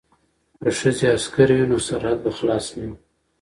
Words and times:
که 0.61 0.69
ښځې 0.79 1.07
عسکرې 1.17 1.55
وي 1.57 1.65
نو 1.71 1.77
سرحد 1.87 2.17
به 2.23 2.31
خلاص 2.37 2.65
نه 2.77 2.83
وي. 2.89 2.95